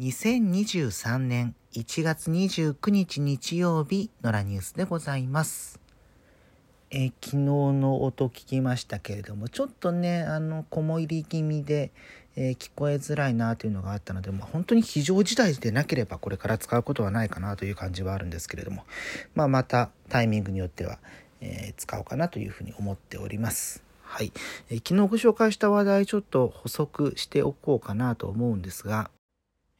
[0.00, 5.80] 2023年1月29日日曜日のラニュースでございます。
[6.92, 11.90] えー昨日の音聞きましたけれどもちょっとねあの小も入り気味で、
[12.36, 18.84] えー聞こえづらいなというのがあったので、まあ、本当に非常事態でなければこれから使うことはないかなという感じはあるんですけれども、
[19.34, 21.00] まあ、またタイミングによっては、
[21.40, 23.82] えー使おうかなというふうに思っております。
[24.02, 24.32] はい、
[24.70, 29.10] えー昨日ご紹介した話題ちょっと補足しておこうかなと思うんですが、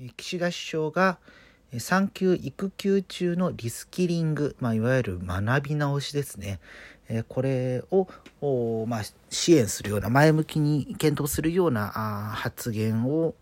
[0.00, 1.18] 岸田首相が
[1.78, 6.58] 産休育休中のリスキリング、まあ、いわゆる学び直しですね、
[7.08, 13.34] えこれを、まあ、支援するような前向きに検討するようなあ発言を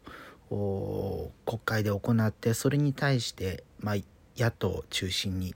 [0.51, 3.97] 国会で行ってそれに対して、まあ、
[4.37, 5.55] 野党中心に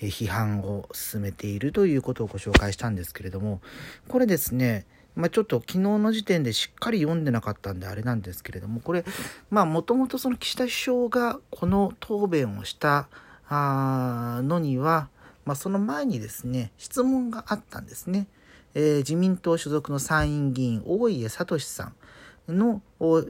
[0.00, 3.60] 批判を進めているということをご紹介したんですけれども
[4.08, 9.04] これですねまあ、ちょっと昨日の時点でしっかり読んでなかったんであれなんですけれどもこれ
[9.50, 13.08] もともとその岸田首相がこの答弁をした
[13.48, 15.08] あのには、
[15.44, 18.26] まあ、その前にですね質問があったんですね、
[18.74, 21.92] えー自民党所属の参院議員大家聡さ
[22.48, 22.80] んの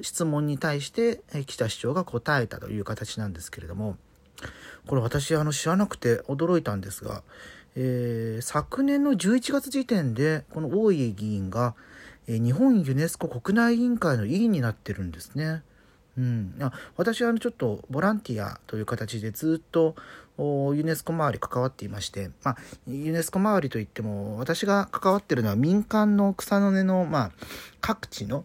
[0.03, 3.97] 質問に対して岸田首相が答えたという形なんですけれども
[4.87, 7.23] これ私あの知らなくて驚いたんですが、
[7.77, 11.75] えー昨年の11月時点でこの大家議員が、
[12.27, 15.63] えー日本ユネスコ国内委員会の委員になってるんですね。
[16.19, 19.95] うん、あ私はちょっとボランティアという形でずっと
[20.39, 22.57] ユネスコ周り関わっていまして、まあ、
[22.87, 27.31] ユネスコ周りといっても私が関わってるのは民間の草の根の、まあ、
[27.81, 28.45] 各地の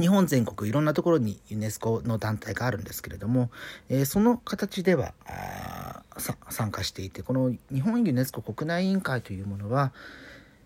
[0.00, 3.50] 日本全国いろんなところにユネスコの団体があるんですけれども、
[3.88, 5.89] えーその形ではあ
[6.20, 9.92] 参加していてこの日本ユネスコ国内委員会というものは、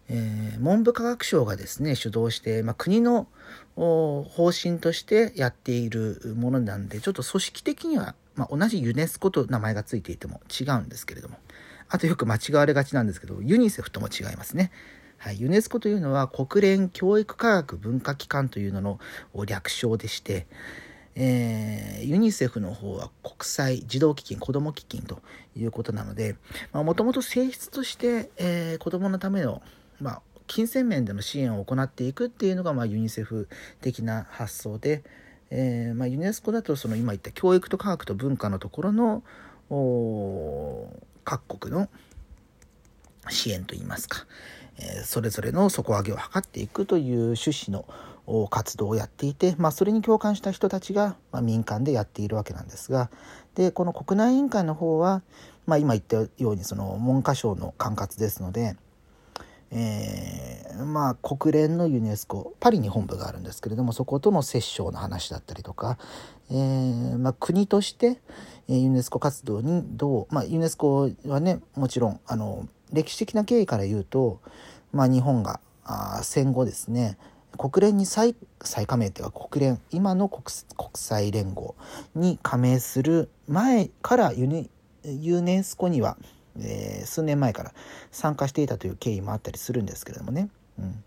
[0.09, 3.27] えー文部科学省がですね主導して、まあ、国の
[3.77, 11.39] 方針としてやっているものなんでちょっと組織的には、まあ、同じユネスコと名前がついていても違うんですけれども
[11.89, 14.70] あとよく間違われがちなんですけどユニセフとも違いますね。
[15.19, 18.98] はい、ユネスコというのは国連教育科学文化機関というのの
[19.47, 20.47] 略称でして、
[21.17, 25.23] えーユニセフの方は国際児童基金子ども基金と
[25.57, 26.36] いうことなので
[26.73, 29.63] もともと性質として、えー子どものための、
[30.01, 33.48] まあ、金銭面での支援を行っていくっていうのが、まあ、ユニセフ
[33.80, 35.02] 的な発想で、
[35.51, 39.23] えーまあ、ユネスコだとその今言った教育と科学と文化のところの
[41.25, 41.89] 各国の
[43.31, 44.27] 支援といいますか、
[44.79, 47.86] えーそれぞれの底上げを図っていくという趣旨の
[48.51, 53.11] 活動をやっていて、まあ、それに共感した人たちが、まあ、民間でやっているわけなんですが
[53.55, 55.23] でこの国内委員会の方は、
[55.67, 58.77] まあ、今言ったようにその文科省の管轄ですので、
[59.70, 65.98] えーまあ国連のユネスコパリに本部があるんですけれどもそことの折衝の話だったりとか、
[66.51, 68.18] えーまあ、国として
[68.68, 74.40] ユネスコ活動にどう、まあ、ユネスコはねもちろんあの歴史的な経緯から言うと、
[74.92, 77.18] まあ、日本があ戦後ですね
[77.57, 80.45] 国連に再再加盟というか国連今の国
[80.77, 81.75] 国際連合
[82.15, 84.69] に加盟する前からユネ
[85.05, 86.17] ユネスコには、
[86.59, 87.73] えー数年前から
[88.11, 90.48] 参加していたという経緯もあったりするんですけれどもね。
[90.79, 91.05] うん、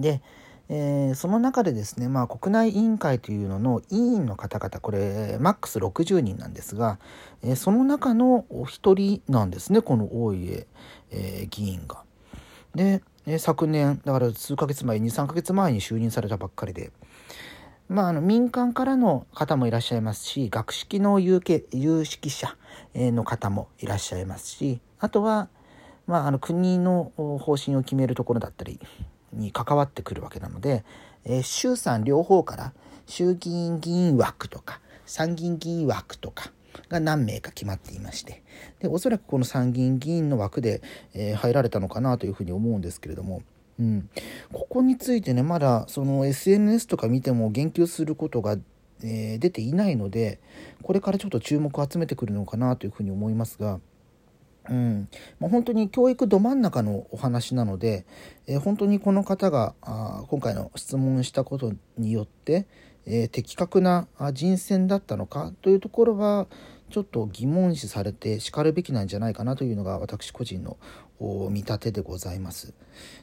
[0.00, 0.22] で、
[0.68, 6.98] えーその中でですね、まあ、国内委員会というのの委員の方々これマックス60人なんですが、
[7.42, 10.66] えーその中のお一人なんですねこの大家、
[11.10, 12.04] えー議員が。
[12.74, 16.90] で、え昨年だから数ヶ月前23ヶ月前に就任されたばっかりで。
[17.88, 21.40] まあ、あの民間からの方もいらっしゃいますし学識の有
[21.72, 22.54] 有識者
[22.94, 25.48] の方もいらっしゃいますしあとは、
[26.06, 28.78] まあ、あの国の方針を決めるところだったり
[29.32, 30.84] に関わってくるわけなので、
[31.24, 32.74] えー衆参両方から
[33.06, 36.52] 衆議院議員枠とか参議院議員枠とか
[36.88, 38.42] が何名か決まっていまして
[38.80, 40.82] でおそらくこの参議院議員の枠で、
[41.14, 43.42] えー入られたのかなというふうに思うんですけれども。
[43.78, 44.10] うん、
[44.52, 48.56] ここについてねまだその SNS とか見ても言及することが、
[49.04, 50.40] えー出ていないので
[50.82, 53.78] これからちょっと注目を集めてくるのかなというふうに思いますが、
[54.68, 55.08] うん
[55.38, 58.04] まあ、本当に教育ど真ん中のお話なので、
[58.48, 62.66] えー本当にこの方があ今回の質問したことによって、
[63.10, 65.52] えー的確な人選だったのか？
[65.62, 66.46] というところは
[66.90, 70.76] ちょっと疑問視されてしかるべきなんじゃないかなというのが私個人の
[71.50, 72.74] 見立てでございます。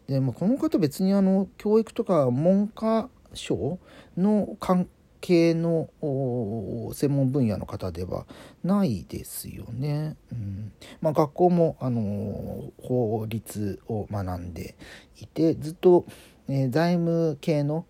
[0.07, 3.79] でもこの方別にあの教育とか文科省
[4.17, 4.87] の関
[5.21, 5.89] 係の
[6.93, 8.27] 専門分野の方では
[8.63, 10.15] ないですよね。
[10.31, 10.71] うん
[11.01, 14.75] まあ、学校もあの法律を学んで
[15.19, 16.05] いてずっと、
[16.47, 17.85] えー財務系の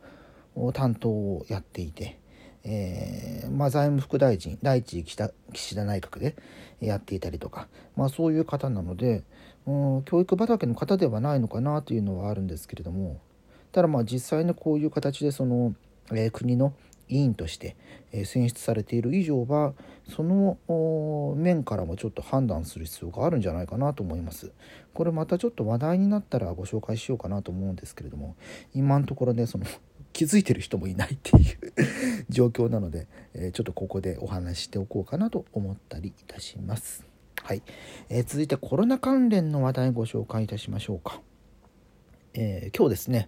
[0.73, 2.19] 担当をやっていて、
[2.63, 6.35] えー、まあ、財務副大臣第一岸田岸田内閣で
[6.81, 9.23] やっていたりとか、まあ、そういう方なので、
[9.67, 13.21] うん、教育畑の方ではないのかなというのはあるんですけれども
[13.71, 15.75] ただまあ実際にこういう形でその、
[16.11, 16.73] えー、国の
[17.07, 17.75] 委員として、
[18.11, 19.73] え選出されている以上は
[20.09, 20.57] その
[21.37, 24.51] 面からもちょっと判断する必要があるんじゃないかなと思います。
[24.93, 28.35] これまたちょっと話題になったらご紹介しようかなと思うんですけれども
[28.73, 29.65] 今のところねその
[30.15, 37.06] 気づいてる人もいないっていう状況なので、えちょっとここでお話ししておこうかなと思ったりいたします。
[37.44, 37.62] はい、
[38.07, 41.19] えー、続いてコロナ関連の話題ご紹介いたしましょうか。
[42.33, 43.27] えー、今日ですね、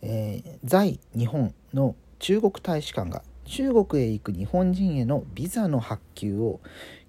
[0.00, 6.60] えー、在日本の中国大使館が中国へ行く日本人へのビザの発給を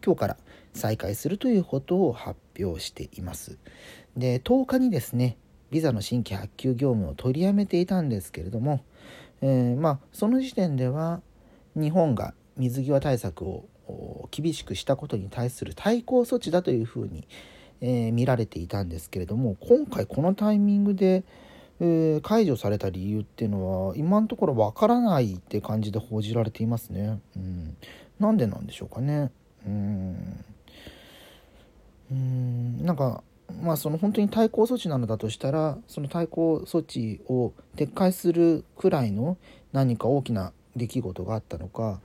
[0.03, 0.37] 今日から
[0.73, 3.59] 再開するということを発表しています。
[4.17, 5.37] で10日にですね
[5.71, 8.83] ビザの新規発給業務を取りやめていたんですけれども、
[9.41, 11.21] えー、まあその時点では
[11.75, 13.67] 日本が水際対策を
[14.31, 17.27] 厳しくしたことに対する対抗措置だというふうに、
[17.81, 21.23] えー、見られていたんですけれども今回このタイミングで、
[21.79, 27.19] えー、解除された理由っていうのは今のところわからないって感じで報じられていますね。
[27.35, 27.77] うん、
[28.19, 29.31] なんでなんでしょうかね。
[29.65, 30.45] うん
[32.11, 33.23] うんなんか
[33.61, 39.37] まあその本当に対抗措置なのだとしたらその対抗措置を撤回するくらいの
[39.73, 41.99] 何か大きな出来事があったのか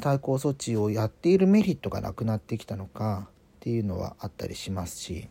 [0.00, 5.28] 対抗措置をやっているメリットがなくなってきたのかっていうのはあったりしますし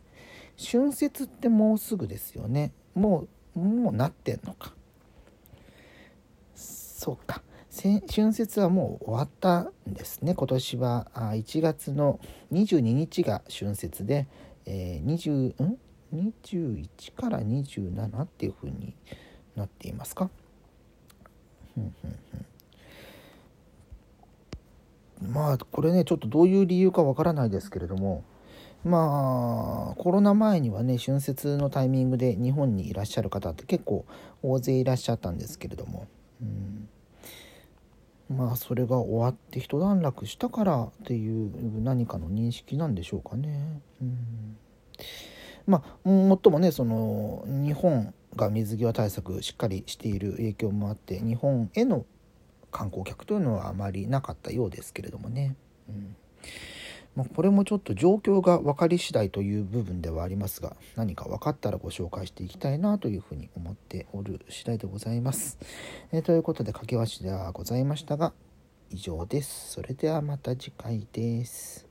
[0.58, 2.72] 春節ってもうすぐですよね。
[2.94, 4.74] もうもうなってんのか。
[6.56, 7.42] そうか。
[8.10, 10.34] 春節はもう終わったんですね。
[10.34, 12.20] 今年は1月の
[12.54, 14.28] 22日が春節で、
[14.66, 15.78] えー、20ん
[16.14, 18.96] ？21から27っていう風に
[19.56, 20.30] なっていますか？
[25.22, 28.24] まあこれねちょっとどういう理由かわからないですけれども
[28.84, 34.06] まあコロナ前にはね春節のタイミングで日本にいらっしゃる方って結構
[34.42, 36.08] 大勢いらっしゃったんですけれども、
[36.42, 36.88] うん、
[38.30, 43.82] まあそれが終わって一段落したからっていう何かの認識なんでしょうかね。
[44.02, 44.58] うん、
[45.68, 52.06] まあもっともねその日本が水際対策しっかりしている影響もあって日本への
[52.72, 55.56] 観光客というのはあまりなかったようですけれどもね。
[55.90, 56.16] うん
[57.16, 65.58] まあ、これもちょっと状況が分かり次第という部分ではありますが何か分かったらご紹介していきたいなというふうに思っておる次第でございます。
[66.12, 68.34] えー、ということで掛け足ではございましたが
[68.92, 69.72] 以上です。
[69.72, 71.85] それではまた次回です。